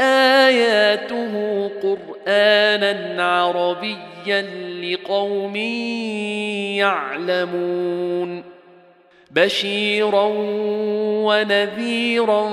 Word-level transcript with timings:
آياته 0.00 1.66
قرآنا 1.82 3.24
عربيا 3.24 4.42
لقوم 4.82 5.56
يعلمون 6.76 8.44
بشيرا 9.30 10.32
ونذيرا 11.26 12.50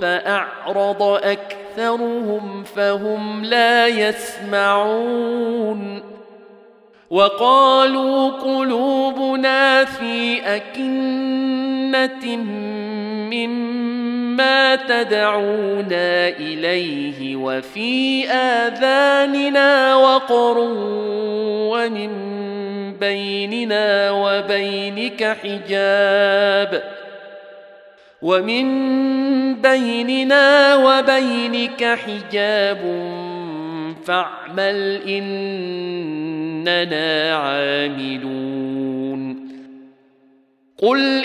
فأعرض 0.00 1.02
أكثرهم 1.02 2.64
فهم 2.64 3.44
لا 3.44 3.86
يسمعون 3.86 5.20
وقالوا 7.10 8.30
قلوبنا 8.30 9.84
في 9.84 10.40
أكنة 10.56 12.36
مما 12.36 13.79
تدعونا 14.74 16.28
إليه 16.28 17.36
وفي 17.36 18.28
آذاننا 18.30 19.94
وقر 19.96 20.58
ومن 21.70 22.10
بيننا 23.00 24.10
وبينك 24.10 25.36
حجاب 25.42 26.82
ومن 28.22 28.66
بيننا 29.54 30.76
وبينك 30.76 31.84
حجاب 31.84 32.78
فاعمل 34.04 35.00
إننا 35.08 36.90
عاملون 37.36 38.70
قل 40.78 41.24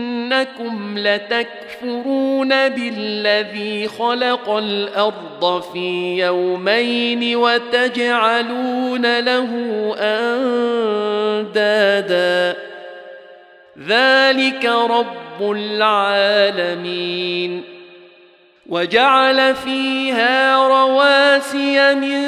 آئنكم 0.31 0.97
لتكفرون 0.97 2.49
بالذي 2.69 3.87
خلق 3.87 4.49
الأرض 4.49 5.63
في 5.73 6.17
يومين 6.17 7.35
وتجعلون 7.35 9.19
له 9.19 9.49
أندادا. 11.41 12.57
ذلك 13.87 14.65
رب 14.65 15.51
العالمين. 15.51 17.01
وجعل 18.71 19.55
فيها 19.55 20.67
رواسي 20.67 21.95
من 21.95 22.21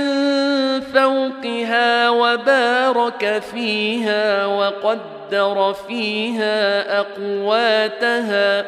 فوقها 0.82 2.10
وبارك 2.10 3.42
فيها 3.54 4.46
وقدر 4.46 5.76
فيها 5.88 7.00
أقواتها 7.00 8.66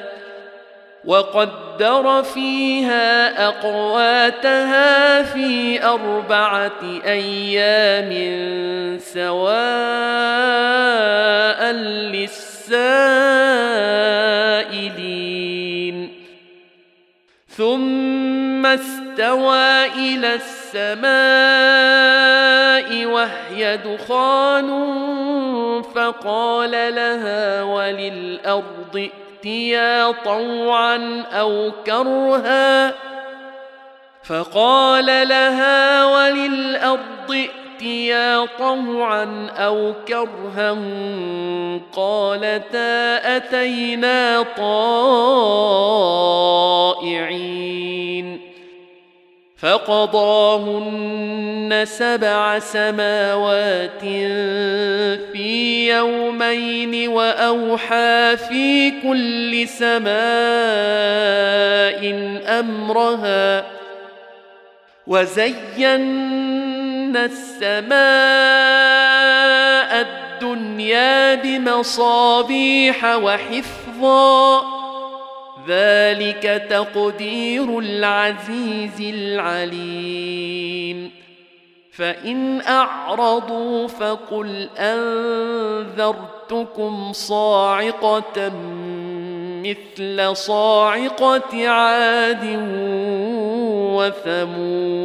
وقدر 1.05 2.23
فيها 2.23 3.47
أقواتها 3.47 5.21
في 5.23 5.83
أربعة 5.83 6.81
أيام 7.05 8.11
سواء 8.99 10.45
للسائلين. 12.15 12.85
ثم 17.57 18.65
استوى 18.65 19.85
إلى 19.85 20.39
السماء 20.73 21.05
وهي 23.05 23.77
دخان 23.77 24.69
فقال 25.95 26.71
لها 26.71 27.63
وللأرض 27.63 29.09
ائتيا 29.43 30.11
طوعا 30.11 31.23
أو 31.31 31.71
كرها 31.85 32.93
فقال 34.23 35.05
لها 35.05 36.05
وللأرض 36.05 37.31
ائتيا 37.31 37.64
طوعا 38.59 39.49
أو 39.57 39.93
كرها 40.07 40.77
قالتا 41.95 43.35
أتينا 43.37 44.45
طائعين 44.57 45.35
فقضاهن 49.57 51.05
سبع 51.85 52.59
سماوات 52.59 54.01
في 55.31 55.89
يومين 55.89 57.09
وأوحى 57.09 58.37
في 58.49 58.91
كل 59.01 59.67
سماء 59.67 60.15
أمرها 62.59 63.65
وزينا 65.07 65.95
السماء 67.17 67.95
الدنيا 70.01 71.35
بمصابيح 71.35 73.15
وحفظا 73.15 74.61
ذلك 75.67 76.67
تقدير 76.69 77.79
العزيز 77.79 79.01
العليم. 79.15 81.11
فان 81.91 82.61
اعرضوا 82.61 83.87
فقل 83.87 84.69
انذرتكم 85.97 86.33
صاعقه 87.13 88.51
مثل 89.63 90.35
صاعقه 90.35 91.67
عاد 91.69 92.59
وثمود 93.95 95.04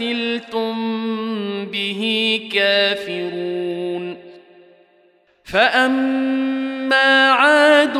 ارسلتم 0.00 0.74
به 1.64 2.40
كافرون 2.52 4.16
فأما 5.44 7.30
عاد 7.30 7.98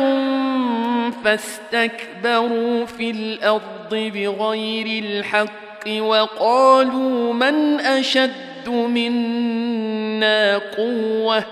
فاستكبروا 1.23 2.85
في 2.85 3.11
الأرض 3.11 3.89
بغير 3.91 5.03
الحق 5.03 5.99
وقالوا 5.99 7.33
من 7.33 7.79
أشد 7.79 8.69
منا 8.69 10.57
قوة 10.57 11.43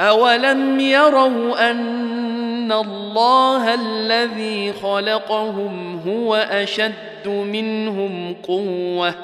أولم 0.00 0.80
يروا 0.80 1.70
أن 1.70 2.72
الله 2.72 3.74
الذي 3.74 4.72
خلقهم 4.72 6.00
هو 6.06 6.36
اشد 7.22 7.28
منهم 7.28 8.34
قوة 8.42 9.14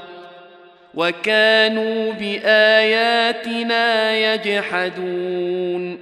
وكانوا 0.95 2.13
بآياتنا 2.13 4.17
يجحدون. 4.17 5.99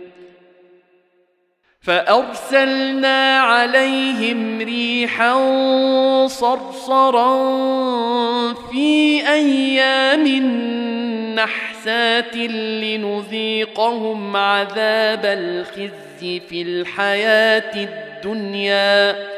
فأرسلنا 1.80 3.38
عليهم 3.38 4.60
ريحا 4.60 5.36
صرصرا 6.26 7.34
في 8.54 9.20
أيام 9.28 10.26
نحسات 11.34 12.36
لنذيقهم 12.82 14.36
عذاب 14.36 15.24
الخزي 15.24 16.40
في 16.40 16.62
الحياة 16.62 17.74
الدنيا. 17.74 19.35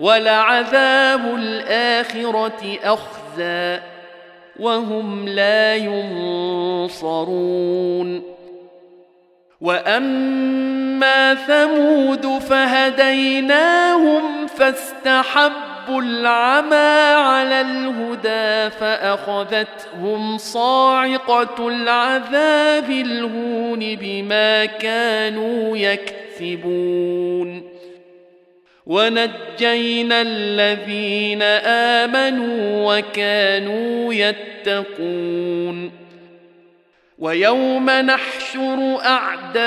ولعذاب 0.00 1.34
الآخرة 1.34 2.78
اخزي 2.84 3.80
وهم 4.60 5.28
لا 5.28 5.76
ينصرون. 6.96 8.22
وأما 9.60 11.34
ثمود 11.34 12.38
فهديناهم 12.38 14.46
فاستحبوا 14.46 16.02
العمى 16.02 17.14
على 17.14 17.60
الهدى 17.60 18.76
فأخذتهم 18.76 20.38
صاعقة 20.38 21.68
العذاب 21.68 22.90
الهون 22.90 23.96
بما 23.96 24.64
كانوا 24.64 25.76
يكسبون. 25.76 27.39
ونجينا 28.90 30.22
الذين 30.22 31.42
آمنوا 32.02 32.98
وكانوا 32.98 34.14
يتقون. 34.14 35.92
ويوم 37.18 37.90
نحشر 37.90 38.98
أعداء 39.04 39.60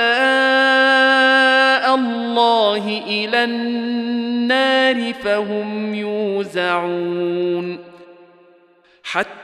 الله 1.94 3.02
إلى 3.06 3.44
النار 3.44 5.12
فهم 5.12 5.94
يوزعون. 5.94 7.78
حتى 9.04 9.43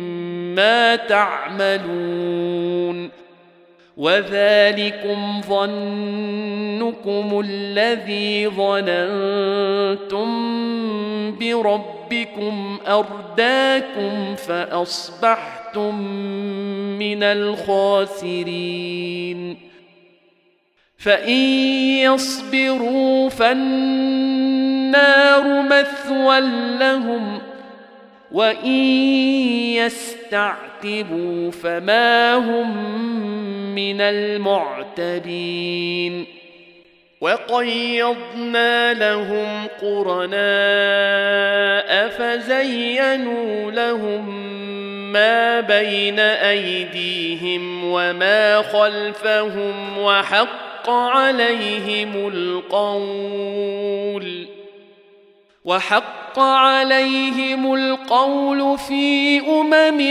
ما 0.55 0.95
تعملون 0.95 3.09
وذلكم 3.97 5.41
ظنكم 5.41 7.41
الذي 7.45 8.47
ظننتم 8.47 10.31
بربكم 11.39 12.79
أرداكم 12.87 14.35
فأصبحتم 14.35 16.01
من 16.99 17.23
الخاسرين 17.23 18.91
فإن 20.97 21.39
يصبروا 22.05 23.29
فالنار 23.29 24.51
مثوى 25.61 26.39
لهم 26.79 27.50
وان 28.31 28.75
يستعتبوا 29.75 31.51
فما 31.51 32.35
هم 32.35 32.95
من 33.75 34.01
المعتبين 34.01 35.61
وقيضنا 37.21 38.93
لهم 38.93 39.67
قرناء 39.81 40.41
فزينوا 42.09 43.71
لهم 43.71 44.51
ما 45.11 45.59
بين 45.59 46.19
ايديهم 46.19 47.83
وما 47.83 48.61
خلفهم 48.61 49.97
وحق 49.97 50.89
عليهم 50.89 52.27
القول 52.33 53.81
وحق 55.65 56.20
عليهم 56.39 57.73
القول 57.73 58.77
في 58.77 59.39
أمم 59.39 60.01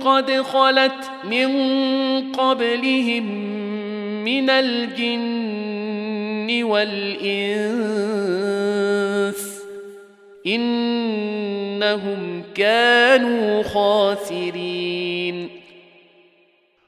قد 0.00 0.32
خلت 0.32 1.10
من 1.24 1.48
قبلهم 2.32 3.24
من 4.24 4.50
الجن 4.50 5.84
والإنس 6.64 8.04
إنهم 10.46 12.42
كانوا 12.54 13.62
خاسرين. 13.62 15.64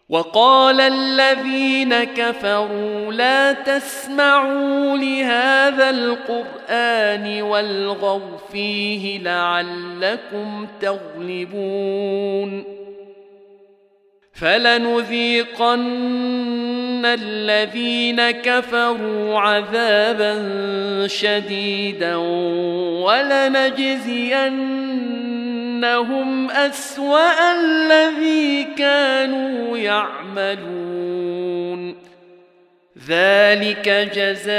وقال 0.08 0.80
الذين 0.80 2.04
كفروا 2.04 3.12
لا 3.12 3.52
تسمعوا 3.52 4.98
لهذا 4.98 5.45
القرآن 5.80 7.42
والغوا 7.42 8.36
فيه 8.52 9.18
لعلكم 9.18 10.66
تغلبون. 10.80 12.64
فلنذيقن 14.34 15.76
الذين 17.04 18.30
كفروا 18.30 19.38
عذابا 19.38 20.34
شديدا 21.06 22.16
ولنجزينهم 23.06 24.10
أسوأ 26.50 27.52
الذي 27.52 28.64
كانوا 28.78 29.78
يعملون. 29.78 31.26
ذلك 33.08 33.88
جزاء 33.88 34.56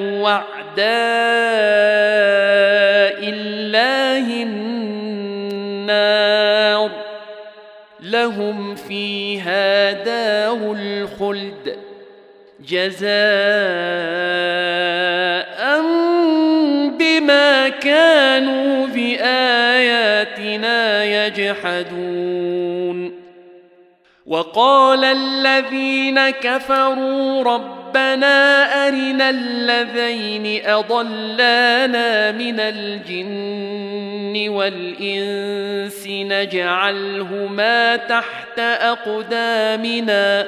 وعداء 0.00 0.88
الله 3.28 4.42
النار. 4.42 4.78
لهم 8.00 8.74
فيها 8.74 9.92
دار 9.92 10.76
الخلد. 10.80 11.76
جزاء 12.68 13.08
بما 16.98 17.68
كانوا 17.68 18.86
بآياتنا 18.86 20.68
يجحدون. 21.04 21.97
وقال 24.28 25.04
الذين 25.04 26.30
كفروا 26.30 27.42
ربنا 27.42 28.64
أرنا 28.88 29.30
الذين 29.30 30.66
أضلانا 30.66 32.32
من 32.32 32.60
الجن 32.60 34.48
والإنس 34.48 36.06
نجعلهما 36.08 37.96
تحت 37.96 38.58
أقدامنا. 38.58 40.46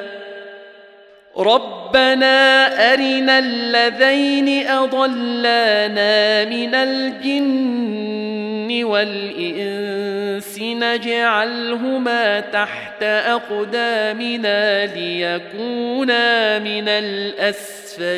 ربنا 1.36 2.66
أرنا 2.92 3.38
الذين 3.38 4.66
أضلانا 4.66 6.44
من 6.44 6.74
الجن 6.74 8.59
والإنس 8.70 10.58
نجعلهما 10.62 12.40
تحت 12.40 13.02
أقدامنا 13.02 14.86
ليكونا 14.86 16.58
من 16.58 16.88
الأسفلين. 16.88 18.10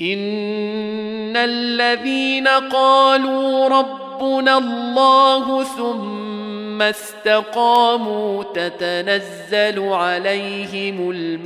إن 0.00 1.36
الذين 1.36 2.48
قالوا 2.48 3.68
ربنا 3.68 4.58
الله 4.58 5.64
ثم 5.64 6.35
ثم 6.76 6.82
استقاموا 6.82 8.44
تتنزل 8.44 9.80
عليهم 9.80 11.10
الملائكة 11.10 11.44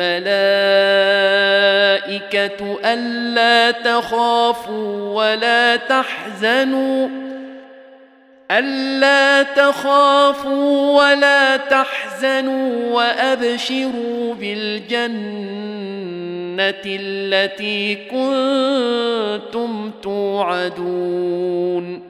ألا 2.84 3.70
تخافوا 3.70 5.14
ولا 5.14 5.76
تحزنوا 5.76 7.08
ألا 8.50 9.42
تخافوا 9.42 11.02
ولا 11.02 11.56
تحزنوا 11.56 12.94
وأبشروا 12.94 14.34
بالجنة 14.34 15.70
التي 16.86 17.94
كنتم 18.10 19.90
توعدون 20.02 22.09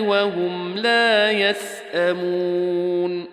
وهم 0.00 0.78
لا 0.78 1.30
يسأمون. 1.30 3.26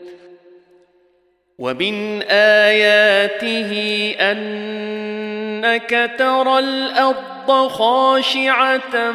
ومن 1.60 2.22
آياته 2.30 3.72
أنك 4.20 6.12
ترى 6.18 6.60
الأرض 6.60 7.68
خاشعة 7.68 9.13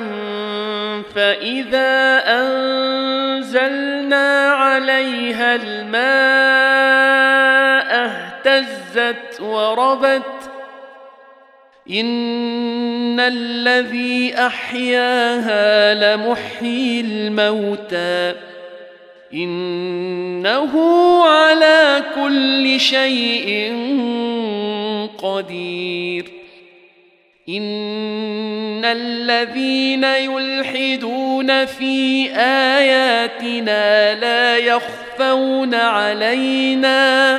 فإذا 1.14 2.22
أنزلنا 2.40 4.28
عليها 4.52 5.54
الماء 5.54 6.88
اهتزت 8.04 9.40
وربت 9.40 10.50
ان 13.18 13.24
الذي 13.24 14.34
احياها 14.34 15.94
لمحيي 15.94 17.00
الموتى 17.00 18.34
انه 19.34 20.72
على 21.24 22.02
كل 22.14 22.80
شيء 22.80 23.72
قدير 25.18 26.24
ان 27.48 28.84
الذين 28.84 30.04
يلحدون 30.04 31.64
في 31.64 32.30
اياتنا 32.36 34.14
لا 34.14 34.56
يخفون 34.56 35.74
علينا 35.74 37.38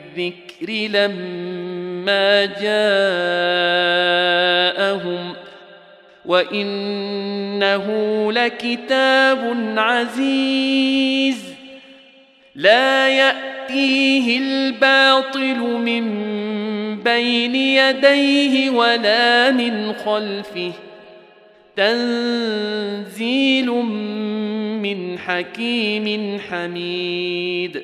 الذكر 0.17 0.97
لما 0.99 2.45
جاءهم 4.85 5.33
وإنه 6.25 7.85
لكتاب 8.31 9.73
عزيز 9.77 11.43
لا 12.55 13.09
يأتيه 13.09 14.37
الباطل 14.37 15.59
من 15.59 16.05
بين 17.03 17.55
يديه 17.55 18.69
ولا 18.69 19.51
من 19.51 19.93
خلفه 19.93 20.71
تنزيل 21.75 23.69
من 24.81 25.19
حكيم 25.19 26.39
حميد 26.49 27.83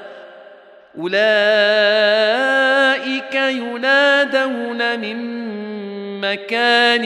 أولئك 0.99 1.21
ينادون 3.35 4.99
من 4.99 5.17
مكان 6.21 7.05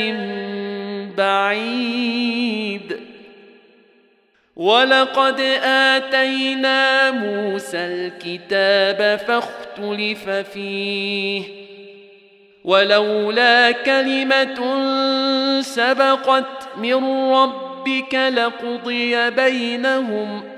بعيد. 1.17 2.99
ولقد 4.55 5.39
آتينا 5.63 7.11
موسى 7.11 7.77
الكتاب 7.77 9.19
فاختلف 9.27 10.29
فيه. 10.29 11.43
ولولا 12.63 13.71
كلمة 13.71 14.81
سبقت 15.61 16.77
من 16.77 17.05
ربك 17.31 18.15
لقضي 18.15 19.29
بينهم 19.29 20.54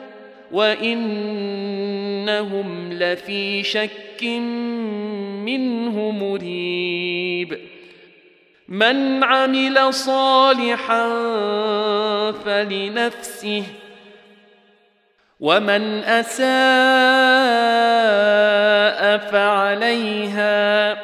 وإنهم 0.52 1.88
لفي 2.94 3.64
شك 3.64 4.24
منه 5.44 6.12
مريب. 6.12 7.58
من 8.68 9.24
عمل 9.24 9.94
صالحا 9.94 11.08
فلنفسه 12.32 13.64
ومن 15.40 16.04
أساء 16.04 16.48
فعليها 19.18 20.98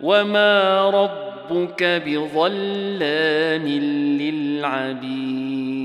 وما 0.00 0.90
ربك 0.90 2.02
بظلام 2.06 3.68
للعبيد. 4.20 5.79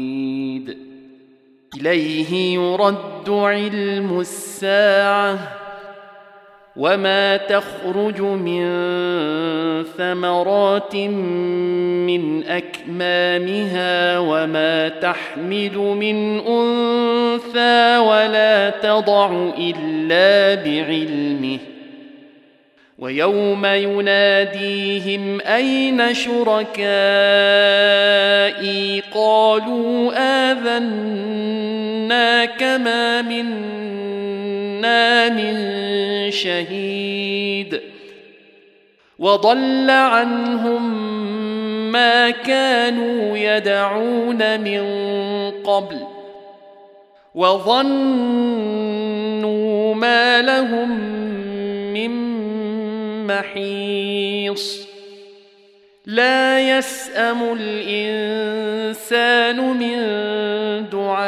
إليه 1.81 2.53
يرد 2.55 3.29
علم 3.29 4.19
الساعة 4.19 5.39
وما 6.75 7.37
تخرج 7.37 8.21
من 8.21 8.63
ثمرات 9.97 10.95
من 10.95 12.43
أكمامها 12.43 14.19
وما 14.19 14.89
تحمل 14.89 15.77
من 15.77 16.39
أنثى 16.39 17.97
ولا 17.97 18.69
تضع 18.69 19.53
إلا 19.57 20.63
بعلمه 20.63 21.59
ويوم 22.99 23.65
يناديهم 23.65 25.41
أين 25.41 26.13
شركائي؟ 26.13 26.75
قالوا 29.13 30.13
آذنا 30.51 32.45
كما 32.45 33.21
منا 33.21 35.29
من 35.29 35.55
شهيد. 36.31 37.81
وضل 39.19 39.89
عنهم 39.89 41.05
ما 41.91 42.29
كانوا 42.29 43.37
يدعون 43.37 44.61
من 44.61 44.81
قبل. 45.51 45.97
وظنوا 47.35 48.65
ما 49.95 50.41
لهم 50.41 50.99
من 51.93 52.34
محيص 53.27 54.87
لا 56.05 56.77
يسأم 56.77 57.57
الإنسان 57.59 59.57
من 59.57 59.97
دعاء 60.89 61.25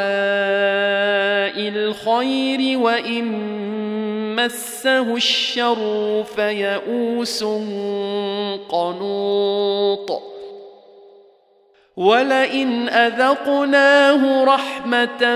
الخير 1.57 2.79
وإن 2.79 3.25
مسه 4.35 5.15
الشر 5.15 6.23
فيئوس 6.35 7.43
قنوط. 8.69 10.21
ولئن 11.97 12.89
أذقناه 12.89 14.43
رحمة 14.43 15.35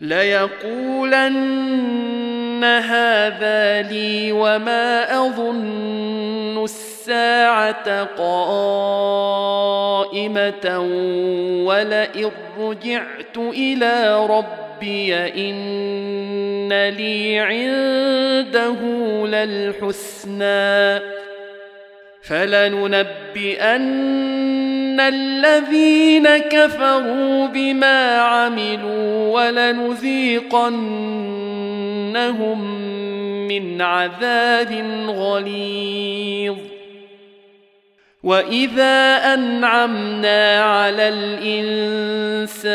ليقولن 0.00 1.52
هذا 2.64 3.82
لي 3.82 4.32
وما 4.32 5.16
أظن 5.26 6.64
الساعة 6.64 8.04
قائمة 8.04 9.18
ولئن 11.66 12.30
رجعت 12.58 13.36
إلى 13.36 14.26
ربي 14.26 14.72
ربي 14.82 15.14
لي 16.72 17.38
عنده 17.38 18.76
للحسنى. 19.26 21.02
فلننبئن 22.22 23.82
الذين 25.00 26.28
كفروا 26.38 27.46
بما 27.46 28.16
عملوا 28.16 29.32
ولنذيقنهم 29.34 30.32
من 33.48 33.82
عذاب 33.82 34.84
غليظ. 35.08 36.71
واذا 38.22 39.16
انعمنا 39.34 40.62
على 40.62 41.08
الانسان 41.98 42.66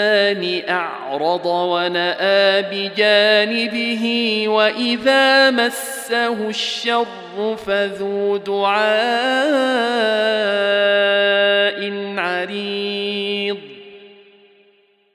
اعرض 0.70 1.46
وناى 1.46 2.62
بجانبه 2.62 4.44
واذا 4.48 5.52
مسه 5.52 6.50
الشر 6.50 7.56
فذو 7.66 8.38
دعاء 8.38 8.88
عريض 12.18 13.58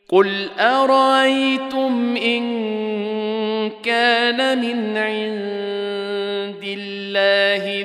قل 0.09 0.49
ارايتم 0.59 2.17
ان 2.17 2.43
كان 3.85 4.59
من 4.59 4.97
عند 4.97 6.65
الله 6.65 7.85